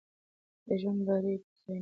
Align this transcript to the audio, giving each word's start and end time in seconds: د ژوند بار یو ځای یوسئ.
د 0.67 0.69
ژوند 0.81 0.99
بار 1.07 1.23
یو 1.23 1.29
ځای 1.29 1.35
یوسئ. 1.35 1.79